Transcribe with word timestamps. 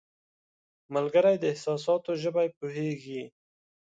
ملګری 0.93 1.35
د 1.39 1.43
احساساتو 1.51 2.11
ژبه 2.21 2.43
پوهیږي 2.57 3.23